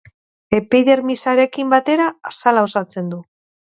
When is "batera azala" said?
1.77-2.69